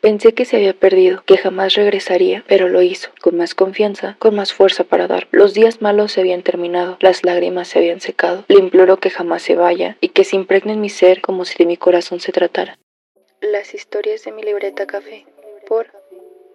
[0.00, 4.34] Pensé que se había perdido, que jamás regresaría, pero lo hizo, con más confianza, con
[4.34, 5.28] más fuerza para dar.
[5.30, 8.44] Los días malos se habían terminado, las lágrimas se habían secado.
[8.48, 11.58] Le imploro que jamás se vaya y que se impregne en mi ser como si
[11.58, 12.78] de mi corazón se tratara.
[13.42, 15.26] Las historias de mi libreta café,
[15.66, 15.88] por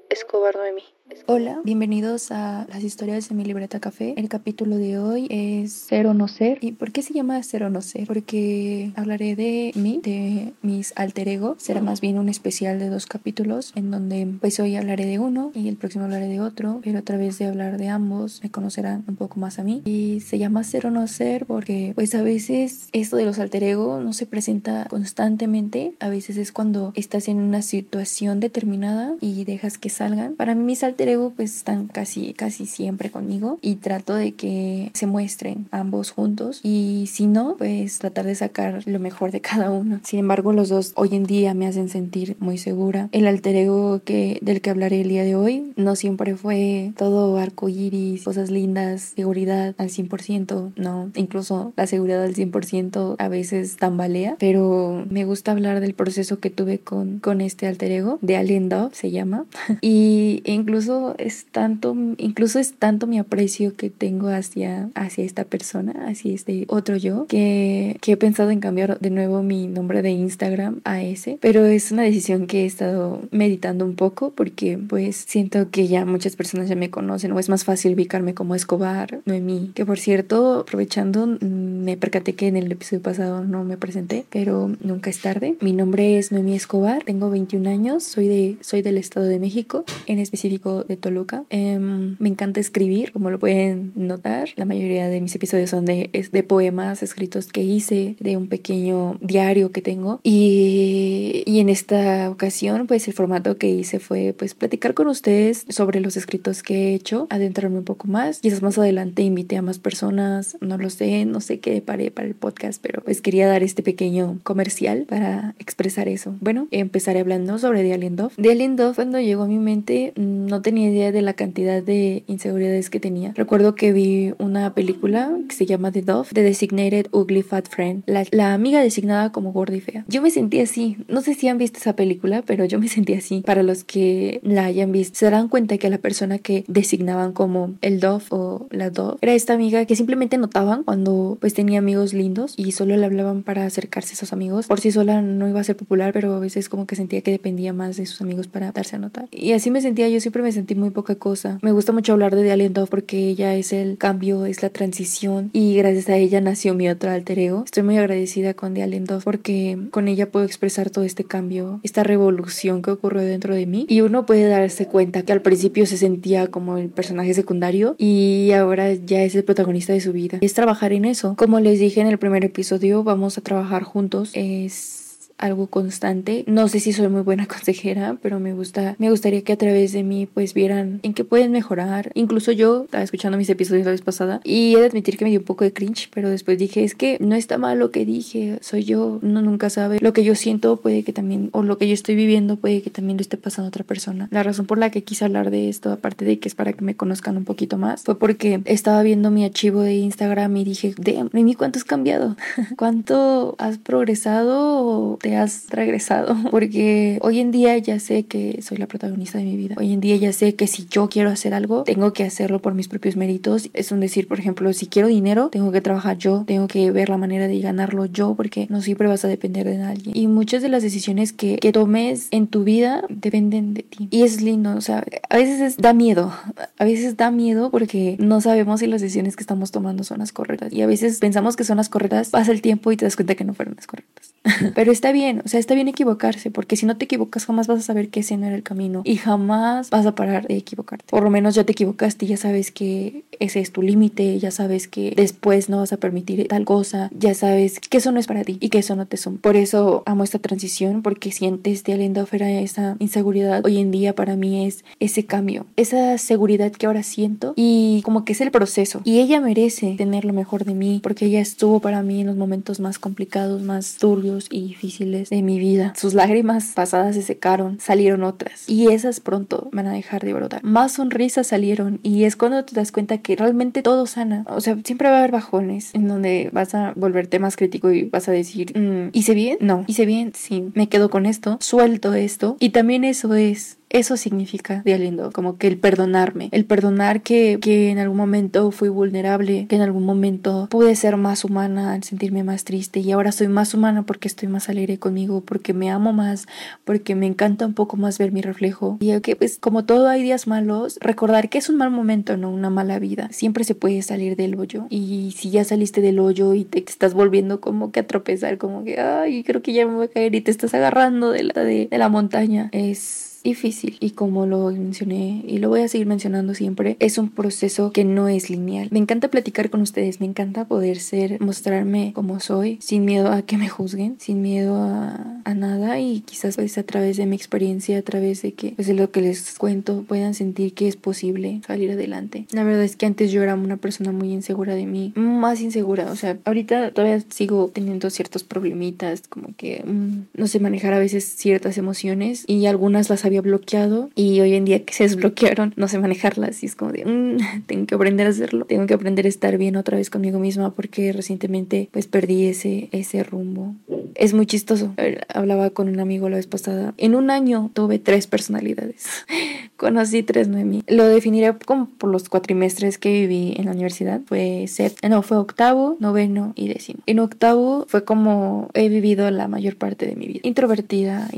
[0.10, 0.95] Escobar Noemí.
[1.28, 4.16] Hola, bienvenidos a las historias de mi libreta café.
[4.18, 6.58] El capítulo de hoy es Ser o no ser.
[6.62, 8.08] ¿Y por qué se llama Ser o no ser?
[8.08, 11.58] Porque hablaré de mí, de mis alter ego.
[11.60, 15.52] Será más bien un especial de dos capítulos en donde pues hoy hablaré de uno
[15.54, 19.04] y el próximo hablaré de otro, pero a través de hablar de ambos me conocerán
[19.08, 19.84] un poco más a mí.
[19.86, 23.64] Y se llama Ser o no ser porque pues a veces esto de los alter
[23.64, 25.94] ego no se presenta constantemente.
[26.00, 30.34] A veces es cuando estás en una situación determinada y dejas que salgan.
[30.34, 34.92] Para mí mis alter ego pues están casi, casi siempre conmigo y trato de que
[34.94, 39.72] se muestren ambos juntos y si no, pues tratar de sacar lo mejor de cada
[39.72, 40.00] uno.
[40.04, 43.10] Sin embargo, los dos hoy en día me hacen sentir muy segura.
[43.12, 47.38] El alter ego que, del que hablaré el día de hoy no siempre fue todo
[47.38, 53.78] arco iris, cosas lindas, seguridad al 100%, no, incluso la seguridad al 100% a veces
[53.78, 58.38] tambalea, pero me gusta hablar del proceso que tuve con, con este alter ego, de
[58.38, 59.46] Alien Dove se llama,
[59.82, 60.85] y incluso
[61.18, 66.66] es tanto, incluso es tanto mi aprecio que tengo hacia, hacia esta persona, hacia este
[66.68, 71.02] otro yo, que, que he pensado en cambiar de nuevo mi nombre de Instagram a
[71.02, 75.88] ese, pero es una decisión que he estado meditando un poco porque pues siento que
[75.88, 79.86] ya muchas personas ya me conocen o es más fácil ubicarme como Escobar, Noemí, que
[79.86, 84.72] por cierto, aprovechando, mm, me percaté que en el episodio pasado no me presenté, pero
[84.82, 85.56] nunca es tarde.
[85.62, 89.86] Mi nombre es Noemí Escobar, tengo 21 años, soy, de, soy del Estado de México,
[90.08, 91.44] en específico de Toluca.
[91.50, 94.50] Em, me encanta escribir, como lo pueden notar.
[94.56, 99.18] La mayoría de mis episodios son de, de poemas escritos que hice, de un pequeño
[99.22, 100.20] diario que tengo.
[100.24, 105.66] Y, y en esta ocasión, pues el formato que hice fue pues platicar con ustedes
[105.70, 108.40] sobre los escritos que he hecho, adentrarme un poco más.
[108.40, 112.28] Quizás más adelante invité a más personas, no lo sé, no sé qué paré para
[112.28, 116.36] el podcast, pero pues quería dar este pequeño comercial para expresar eso.
[116.42, 118.34] Bueno, empezaré hablando sobre The Alien Dove.
[118.42, 122.24] The Alien Dove cuando llegó a mi mente no tenía idea de la cantidad de
[122.26, 123.34] inseguridades que tenía.
[123.36, 128.04] Recuerdo que vi una película que se llama The Dove, The Designated Ugly Fat Friend,
[128.08, 130.06] la, amiga designada como gorda y fea.
[130.08, 130.98] Yo me sentí así.
[131.08, 133.44] No sé si han visto esa película, pero yo me sentí así.
[133.46, 137.76] Para los que la hayan visto, se darán cuenta que la persona que designaban como
[137.82, 142.14] el Dove o la Dove era esta amiga que simplemente notaban cuando pues tenía amigos
[142.14, 144.66] lindos y solo le hablaban para acercarse a esos amigos.
[144.66, 147.30] Por sí sola no iba a ser popular, pero a veces como que sentía que
[147.30, 149.28] dependía más de sus amigos para darse a notar.
[149.30, 151.60] Y así me sentía yo siempre me sentí muy poca cosa.
[151.62, 155.50] Me gusta mucho hablar de The Alien porque ella es el cambio, es la transición
[155.54, 157.64] y gracias a ella nació mi otro alter ego.
[157.64, 162.04] Estoy muy agradecida con The Alien porque con ella puedo expresar todo este cambio, esta
[162.04, 165.98] revolución que ocurrió dentro de mí y uno puede darse cuenta que al principio se
[165.98, 170.40] sentía como el personaje secundario y ahora ya es el protagonista de su vida.
[170.42, 171.36] Es trabajar en eso.
[171.38, 174.32] Como les dije en el primer episodio, vamos a trabajar juntos.
[174.34, 175.05] Es
[175.38, 176.44] algo constante.
[176.48, 179.92] No sé si soy muy buena consejera, pero me gusta, me gustaría que a través
[179.92, 182.12] de mí pues vieran en qué pueden mejorar.
[182.14, 185.32] Incluso yo estaba escuchando mis episodios la vez pasada y he de admitir que me
[185.32, 188.06] dio un poco de cringe, pero después dije, es que no está mal lo que
[188.06, 190.00] dije, soy yo, uno nunca sabe.
[190.02, 192.90] Lo que yo siento puede que también, o lo que yo estoy viviendo puede que
[192.90, 194.28] también lo esté pasando a otra persona.
[194.32, 196.84] La razón por la que quise hablar de esto, aparte de que es para que
[196.84, 200.94] me conozcan un poquito más, fue porque estaba viendo mi archivo de Instagram y dije,
[200.98, 202.36] damn, Mimi, ¿cuánto has cambiado?
[202.78, 205.18] ¿Cuánto has progresado?
[205.26, 209.58] Te has regresado, porque hoy en día ya sé que soy la protagonista de mi
[209.58, 209.74] vida.
[209.76, 212.76] Hoy en día ya sé que si yo quiero hacer algo, tengo que hacerlo por
[212.76, 213.72] mis propios méritos.
[213.74, 217.10] Es un decir, por ejemplo, si quiero dinero, tengo que trabajar yo, tengo que ver
[217.10, 220.12] la manera de ganarlo yo, porque no siempre vas a depender de nadie.
[220.14, 224.08] Y muchas de las decisiones que, que tomes en tu vida dependen de ti.
[224.12, 226.32] Y es lindo, o sea, a veces da miedo,
[226.78, 230.32] a veces da miedo porque no sabemos si las decisiones que estamos tomando son las
[230.32, 230.72] correctas.
[230.72, 233.34] Y a veces pensamos que son las correctas, pasa el tiempo y te das cuenta
[233.34, 234.35] que no fueron las correctas.
[234.76, 237.80] Pero está bien, o sea, está bien equivocarse, porque si no te equivocas jamás vas
[237.80, 241.06] a saber que ese no era el camino y jamás vas a parar de equivocarte.
[241.10, 244.88] Por lo menos ya te equivocaste ya sabes que ese es tu límite, ya sabes
[244.88, 248.44] que después no vas a permitir tal cosa, ya sabes que eso no es para
[248.44, 249.40] ti y que eso no te suma.
[249.42, 254.36] Por eso amo esta transición, porque sientes de Alendofera esa inseguridad, hoy en día para
[254.36, 259.02] mí es ese cambio, esa seguridad que ahora siento y como que es el proceso.
[259.04, 262.36] Y ella merece tener lo mejor de mí, porque ella estuvo para mí en los
[262.36, 265.94] momentos más complicados, más turbios y difíciles de mi vida.
[265.96, 270.64] Sus lágrimas pasadas se secaron, salieron otras y esas pronto van a dejar de brotar.
[270.64, 274.46] Más sonrisas salieron y es cuando te das cuenta que realmente todo sana.
[274.48, 278.04] O sea, siempre va a haber bajones en donde vas a volverte más crítico y
[278.04, 279.58] vas a decir, mm, ¿hice bien?
[279.62, 284.18] No, hice bien, sí, me quedo con esto, suelto esto y también eso es eso
[284.18, 288.90] significa día lindo, como que el perdonarme, el perdonar que, que en algún momento fui
[288.90, 293.32] vulnerable, que en algún momento pude ser más humana al sentirme más triste y ahora
[293.32, 296.46] soy más humana porque estoy más alegre conmigo, porque me amo más,
[296.84, 298.98] porque me encanta un poco más ver mi reflejo.
[299.00, 302.50] Y que pues como todo hay días malos, recordar que es un mal momento, no
[302.50, 303.30] una mala vida.
[303.32, 307.14] Siempre se puede salir del hoyo y si ya saliste del hoyo y te, estás
[307.14, 310.36] volviendo como que a tropezar, como que, ay, creo que ya me voy a caer
[310.36, 315.44] y te estás agarrando de la, de la montaña, es difícil y como lo mencioné
[315.48, 318.90] y lo voy a seguir mencionando siempre, es un proceso que no es lineal.
[318.92, 323.44] Me encanta platicar con ustedes, me encanta poder ser, mostrarme como soy, sin miedo a
[323.44, 327.36] que me juzguen, sin miedo a, a nada y quizás pues a través de mi
[327.36, 330.96] experiencia, a través de que pues de lo que les cuento puedan sentir que es
[330.96, 332.48] posible salir adelante.
[332.52, 336.12] La verdad es que antes yo era una persona muy insegura de mí, más insegura,
[336.12, 341.00] o sea, ahorita todavía sigo teniendo ciertos problemitas, como que mm, no sé manejar a
[341.00, 345.74] veces ciertas emociones y algunas las había bloqueado y hoy en día que se desbloquearon
[345.76, 348.94] no sé manejarlas y es como de mm, tengo que aprender a hacerlo tengo que
[348.94, 353.76] aprender a estar bien otra vez conmigo misma porque recientemente pues perdí ese ese rumbo
[354.16, 354.94] es muy chistoso.
[355.34, 356.94] Hablaba con un amigo la vez pasada.
[356.98, 359.26] En un año tuve tres personalidades.
[359.78, 364.22] Conocí tres Noemí lo definiré como por los cuatrimestres que viví en la universidad.
[364.26, 367.00] Fue set no fue octavo noveno y décimo.
[367.06, 370.40] En octavo fue como he vivido la mayor parte de mi vida.
[370.44, 371.30] Introvertida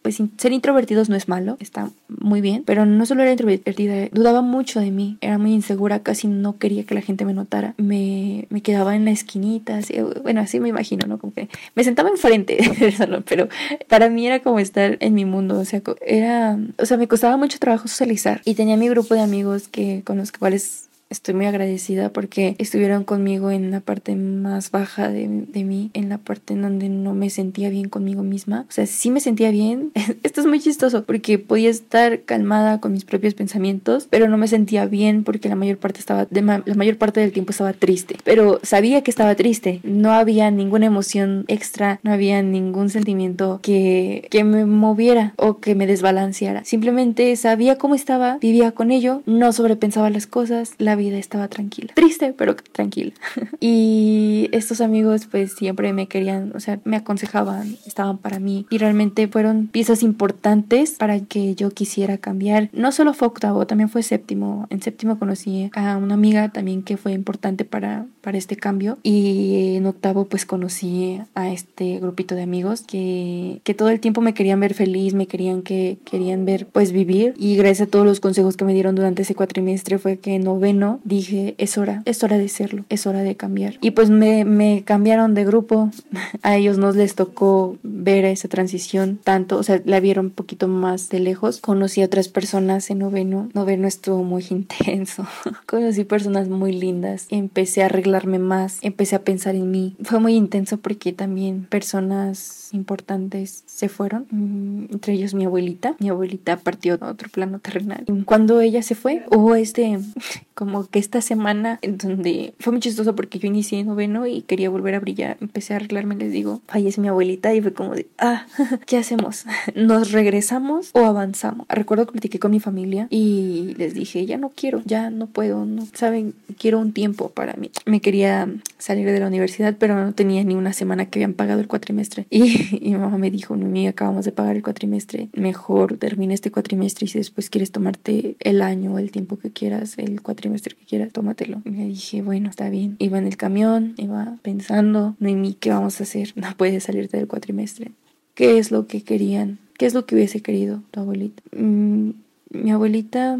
[0.00, 4.42] pues ser introvertido no es malo, está muy bien, pero no solo era introvertida, dudaba
[4.42, 8.46] mucho de mí, era muy insegura, casi no quería que la gente me notara, me,
[8.50, 11.18] me quedaba en la esquinita, así, bueno, así me imagino, ¿no?
[11.18, 13.48] Como que me sentaba enfrente del pero
[13.88, 17.36] para mí era como estar en mi mundo, o sea, era, o sea, me costaba
[17.36, 21.46] mucho trabajo socializar y tenía mi grupo de amigos que con los cuales estoy muy
[21.46, 26.54] agradecida porque estuvieron conmigo en la parte más baja de, de, mí, en la parte
[26.54, 28.66] en donde no me sentía bien conmigo misma.
[28.68, 29.92] O sea, sí me sentía bien.
[30.22, 34.48] Esto es muy chistoso porque podía estar calmada con mis propios pensamientos, pero no me
[34.48, 38.16] sentía bien porque la mayor parte estaba, de la mayor parte del tiempo estaba triste.
[38.24, 39.80] Pero sabía que estaba triste.
[39.84, 45.74] No había ninguna emoción extra, no había ningún sentimiento que, que me moviera o que
[45.74, 46.64] me desbalanceara.
[46.64, 51.92] Simplemente sabía cómo estaba, vivía con ello, no sobrepensaba las cosas, la vida estaba tranquila.
[51.94, 53.12] Triste, pero tranquila.
[53.60, 58.78] y estos amigos pues siempre me querían, o sea, me aconsejaban, estaban para mí y
[58.78, 62.70] realmente fueron piezas importantes para que yo quisiera cambiar.
[62.72, 64.66] No solo fue octavo, también fue séptimo.
[64.70, 69.76] En séptimo conocí a una amiga también que fue importante para, para este cambio y
[69.76, 74.34] en octavo pues conocí a este grupito de amigos que, que todo el tiempo me
[74.34, 78.20] querían ver feliz, me querían que querían ver pues vivir y gracias a todos los
[78.20, 82.38] consejos que me dieron durante ese cuatrimestre fue que noveno dije, es hora, es hora
[82.38, 83.78] de serlo, es hora de cambiar.
[83.80, 85.90] Y pues me, me cambiaron de grupo,
[86.42, 90.68] a ellos no les tocó ver esa transición tanto, o sea, la vieron un poquito
[90.68, 91.60] más de lejos.
[91.60, 95.26] Conocí a otras personas en noveno, noveno estuvo muy intenso.
[95.66, 99.96] Conocí personas muy lindas, empecé a arreglarme más, empecé a pensar en mí.
[100.02, 105.96] Fue muy intenso porque también personas importantes se fueron, mm, entre ellos mi abuelita.
[105.98, 108.04] Mi abuelita partió a otro plano terrenal.
[108.26, 109.98] Cuando ella se fue, hubo este
[110.54, 114.68] como que esta semana en donde fue muy chistoso porque yo inicié noveno y quería
[114.68, 118.06] volver a brillar, empecé a arreglarme, les digo, fallece mi abuelita y fue como de,
[118.18, 118.46] ah,
[118.86, 119.46] ¿qué hacemos?
[119.74, 121.66] ¿Nos regresamos o avanzamos?
[121.68, 125.64] Recuerdo que platiqué con mi familia y les dije, ya no quiero, ya no puedo,
[125.64, 127.70] no saben, quiero un tiempo para mí.
[127.86, 131.60] Me quería salir de la universidad, pero no tenía ni una semana que habían pagado
[131.60, 132.26] el cuatrimestre.
[132.30, 136.50] Y, mi mamá me dijo, no, mía, acabamos de pagar el cuatrimestre, mejor termina este
[136.50, 140.84] cuatrimestre y si después quieres tomarte el año, el tiempo que quieras, el cuatrimestre que
[140.84, 141.62] quieras, tómatelo.
[141.64, 142.96] Y me dije, bueno, está bien.
[142.98, 146.32] Iba en el camión, iba pensando, no mí ¿qué vamos a hacer?
[146.36, 147.92] No puedes salirte del cuatrimestre.
[148.34, 149.58] ¿Qué es lo que querían?
[149.78, 151.42] ¿Qué es lo que hubiese querido tu abuelita?
[151.56, 152.10] Mm,
[152.50, 153.38] mi abuelita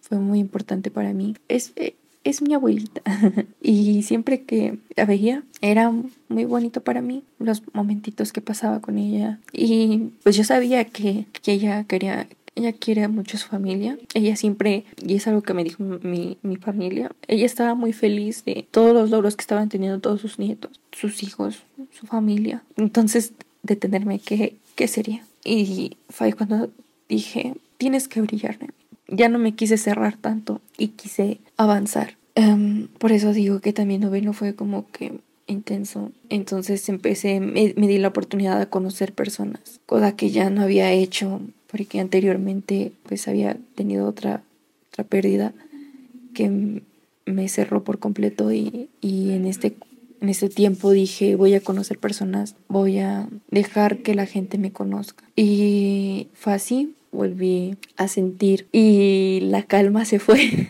[0.00, 1.34] fue muy importante para mí.
[1.48, 3.02] Es, eh, es mi abuelita.
[3.62, 5.92] y siempre que la veía, era
[6.28, 9.38] muy bonito para mí los momentitos que pasaba con ella.
[9.52, 12.26] Y pues yo sabía que, que ella quería
[12.56, 13.98] ella quiere mucho a su familia.
[14.14, 18.44] Ella siempre, y es algo que me dijo mi, mi familia, ella estaba muy feliz
[18.44, 22.62] de todos los logros que estaban teniendo todos sus nietos, sus hijos, su familia.
[22.76, 25.24] Entonces, detenerme, ¿qué, qué sería?
[25.44, 26.70] Y fue cuando
[27.08, 28.58] dije, tienes que brillar.
[29.08, 32.16] Ya no me quise cerrar tanto y quise avanzar.
[32.34, 36.10] Em, por eso digo que también noveno fue como que intenso.
[36.28, 41.40] Entonces empecé, me, di la oportunidad de conocer personas, cosa que ya no había hecho
[41.70, 44.42] porque anteriormente pues había tenido otra,
[44.90, 45.52] otra pérdida
[46.32, 46.82] que
[47.26, 49.74] me cerró por completo y, y en este
[50.20, 54.72] en ese tiempo dije voy a conocer personas, voy a dejar que la gente me
[54.72, 55.24] conozca.
[55.36, 56.94] Y fue así,
[57.24, 60.68] volví a sentir y la calma se fue.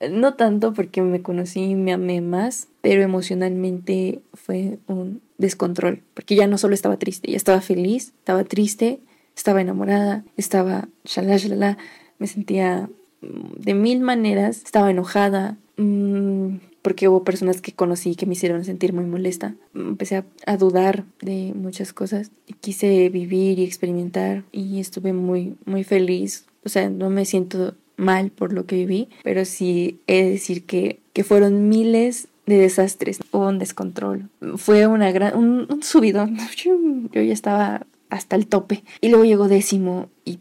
[0.10, 6.36] no tanto porque me conocí y me amé más, pero emocionalmente fue un descontrol, porque
[6.36, 9.00] ya no solo estaba triste, ya estaba feliz, estaba triste,
[9.36, 11.78] estaba enamorada, estaba shalala, shalala,
[12.18, 12.88] me sentía
[13.20, 18.92] de mil maneras, estaba enojada, mmm, porque hubo personas que conocí que me hicieron sentir
[18.92, 19.54] muy molesta.
[19.74, 25.82] Empecé a, dudar de muchas cosas y quise vivir y experimentar y estuve muy, muy
[25.82, 26.44] feliz.
[26.62, 30.64] O sea, no me siento mal por lo que viví, pero sí he de decir
[30.64, 36.36] que, que fueron miles de desastres, hubo un descontrol, fue una gran, un, subidón,
[37.12, 40.38] yo ya estaba hasta el tope y luego llegó décimo y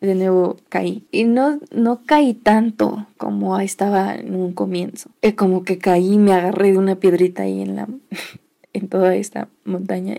[0.00, 1.04] de nuevo caí.
[1.10, 5.10] Y no, no caí tanto como estaba en un comienzo.
[5.22, 7.88] Es como que caí, me agarré de una piedrita ahí en la
[8.72, 10.16] en toda esta montaña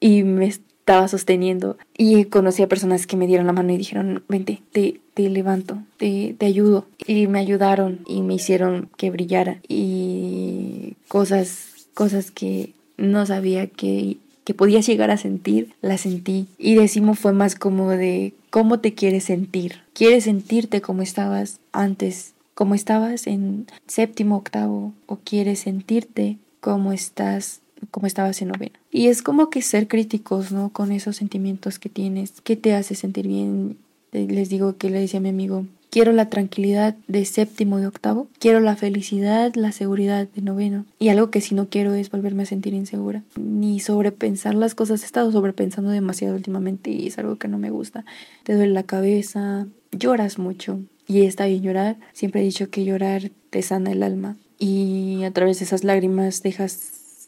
[0.00, 4.24] y me estaba sosteniendo y conocí a personas que me dieron la mano y dijeron,
[4.28, 6.86] vente, te, te levanto, te, te ayudo.
[7.06, 14.18] Y me ayudaron y me hicieron que brillara y cosas, cosas que no sabía que
[14.44, 16.46] que podías llegar a sentir, la sentí.
[16.58, 19.80] Y décimo fue más como de cómo te quieres sentir.
[19.94, 24.92] ¿Quieres sentirte como estabas antes, como estabas en séptimo, octavo?
[25.06, 28.78] ¿O quieres sentirte como estás, como estabas en noveno?
[28.90, 30.68] Y es como que ser críticos, ¿no?
[30.68, 32.42] Con esos sentimientos que tienes.
[32.42, 33.78] ¿Qué te hace sentir bien?
[34.12, 38.26] Les digo que le decía a mi amigo, Quiero la tranquilidad de séptimo y octavo.
[38.38, 40.86] Quiero la felicidad, la seguridad de noveno.
[40.98, 43.22] Y algo que si no quiero es volverme a sentir insegura.
[43.38, 45.02] Ni sobrepensar las cosas.
[45.02, 48.06] He estado sobrepensando demasiado últimamente y es algo que no me gusta.
[48.42, 50.80] Te duele la cabeza, lloras mucho.
[51.06, 51.98] Y está bien llorar.
[52.14, 54.38] Siempre he dicho que llorar te sana el alma.
[54.58, 56.72] Y a través de esas lágrimas dejas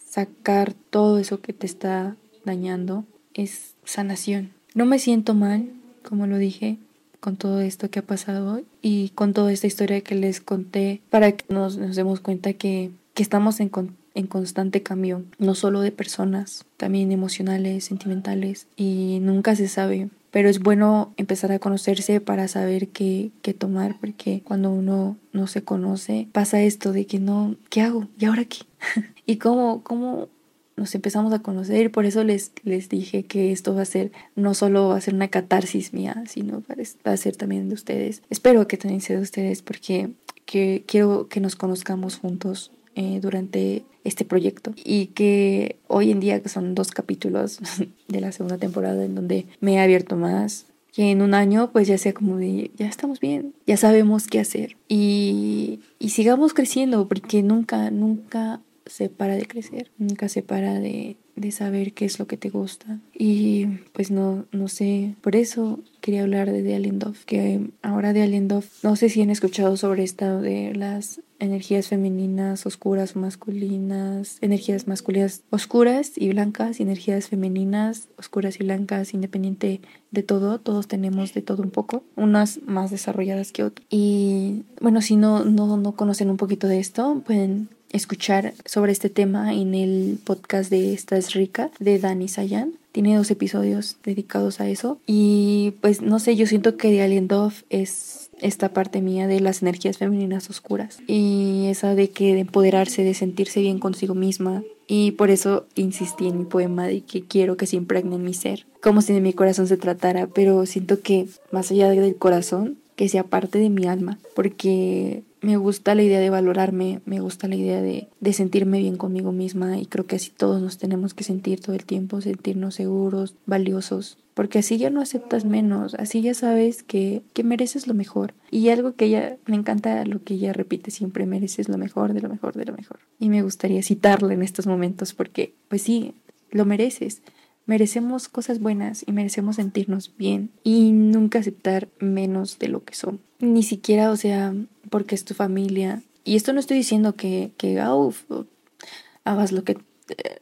[0.08, 2.16] sacar todo eso que te está
[2.46, 3.04] dañando.
[3.34, 4.52] Es sanación.
[4.72, 5.68] No me siento mal,
[6.02, 6.78] como lo dije
[7.24, 11.32] con todo esto que ha pasado y con toda esta historia que les conté para
[11.32, 13.70] que nos, nos demos cuenta que, que estamos en,
[14.12, 20.10] en constante cambio, no solo de personas, también emocionales, sentimentales y nunca se sabe.
[20.32, 25.46] Pero es bueno empezar a conocerse para saber qué, qué tomar, porque cuando uno no
[25.46, 28.06] se conoce pasa esto de que no, ¿qué hago?
[28.18, 28.58] ¿Y ahora qué?
[29.24, 30.28] ¿Y cómo, cómo
[30.76, 31.90] nos empezamos a conocer.
[31.90, 35.14] Por eso les, les dije que esto va a ser, no solo va a ser
[35.14, 36.62] una catarsis mía, sino
[37.06, 38.22] va a ser también de ustedes.
[38.30, 40.10] Espero que también sea de ustedes porque
[40.46, 46.42] que quiero que nos conozcamos juntos eh, durante este proyecto y que hoy en día
[46.42, 47.58] que son dos capítulos
[48.08, 51.88] de la segunda temporada en donde me he abierto más que en un año pues
[51.88, 57.08] ya sea como de ya estamos bien ya sabemos qué hacer y, y sigamos creciendo
[57.08, 62.18] porque nunca nunca se para de crecer, nunca se para de, de saber qué es
[62.18, 63.00] lo que te gusta.
[63.12, 68.22] Y pues no, no sé, por eso quería hablar de The Alendorf, que ahora The
[68.22, 74.38] Alendorf, no sé si han escuchado sobre esto de las energías femeninas oscuras o masculinas,
[74.40, 81.34] energías masculinas oscuras y blancas, energías femeninas oscuras y blancas, independiente de todo, todos tenemos
[81.34, 83.86] de todo un poco, unas más desarrolladas que otras.
[83.90, 89.08] Y bueno, si no, no, no conocen un poquito de esto, pueden escuchar sobre este
[89.08, 92.72] tema en el podcast de Esta es rica de Dani Sayan.
[92.90, 94.98] Tiene dos episodios dedicados a eso.
[95.06, 99.40] Y pues no sé, yo siento que de Alien Dove es esta parte mía de
[99.40, 100.98] las energías femeninas oscuras.
[101.06, 104.62] Y esa de que de empoderarse, de sentirse bien consigo misma.
[104.86, 108.34] Y por eso insistí en mi poema de que quiero que se impregne en mi
[108.34, 108.66] ser.
[108.82, 110.26] Como si de mi corazón se tratara.
[110.26, 114.18] Pero siento que más allá del corazón, que sea parte de mi alma.
[114.34, 118.96] Porque me gusta la idea de valorarme, me gusta la idea de, de, sentirme bien
[118.96, 122.76] conmigo misma y creo que así todos nos tenemos que sentir todo el tiempo, sentirnos
[122.76, 127.94] seguros, valiosos, porque así ya no aceptas menos, así ya sabes que, que mereces lo
[127.94, 128.34] mejor.
[128.50, 132.20] Y algo que ella, me encanta lo que ella repite siempre, mereces lo mejor, de
[132.20, 133.00] lo mejor, de lo mejor.
[133.20, 136.14] Y me gustaría citarla en estos momentos porque, pues sí,
[136.50, 137.22] lo mereces.
[137.66, 143.20] Merecemos cosas buenas y merecemos sentirnos bien y nunca aceptar menos de lo que somos.
[143.40, 144.54] Ni siquiera, o sea,
[144.94, 146.02] porque es tu familia.
[146.22, 150.38] Y esto no estoy diciendo que, que hagas lo que eh,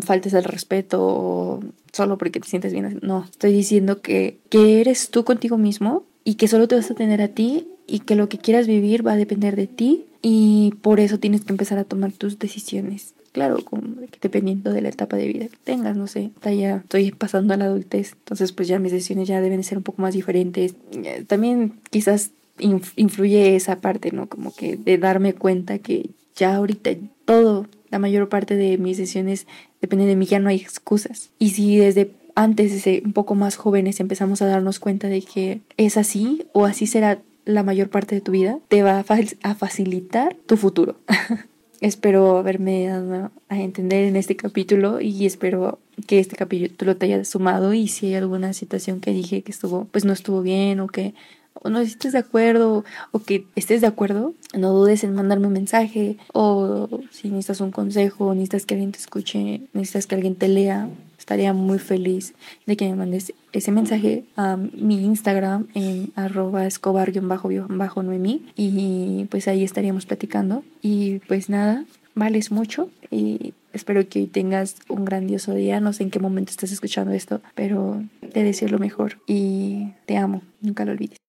[0.00, 1.60] faltes el respeto o
[1.92, 2.98] solo porque te sientes bien.
[3.00, 6.96] No, estoy diciendo que, que eres tú contigo mismo y que solo te vas a
[6.96, 10.74] tener a ti y que lo que quieras vivir va a depender de ti y
[10.82, 13.82] por eso tienes que empezar a tomar tus decisiones claro, como
[14.20, 17.64] dependiendo de la etapa de vida que tengas, no sé, ya estoy pasando a la
[17.64, 20.74] adultez, entonces pues ya mis decisiones ya deben ser un poco más diferentes.
[20.92, 24.28] Eh, también quizás influye esa parte, ¿no?
[24.28, 26.90] Como que de darme cuenta que ya ahorita
[27.24, 29.46] todo, la mayor parte de mis decisiones
[29.80, 31.30] depende de mí, ya no hay excusas.
[31.38, 35.60] Y si desde antes, desde un poco más jóvenes, empezamos a darnos cuenta de que
[35.76, 40.36] es así o así será la mayor parte de tu vida, te va a, facilitar
[40.46, 40.96] tu futuro.
[41.80, 47.24] espero haberme dado a entender en este capítulo y espero que este capítulo te haya
[47.24, 50.86] sumado y si hay alguna situación que dije que estuvo pues no estuvo bien o
[50.86, 51.12] que
[51.54, 55.52] o no estés de acuerdo o que estés de acuerdo, no dudes en mandarme un
[55.52, 60.48] mensaje o si necesitas un consejo, necesitas que alguien te escuche, necesitas que alguien te
[60.48, 62.34] lea, estaría muy feliz
[62.66, 69.62] de que me mandes ese mensaje a mi Instagram en arroba escobar-noemí y pues ahí
[69.62, 70.64] estaríamos platicando.
[70.82, 76.02] Y pues nada, vales mucho y espero que hoy tengas un grandioso día, no sé
[76.02, 80.84] en qué momento estás escuchando esto, pero te deseo lo mejor y te amo, nunca
[80.84, 81.21] lo olvides.